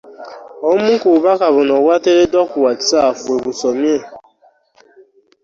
[0.65, 3.97] Obumu ku bubaka buno obwateereddwa ku Whatsapp bwe busomye.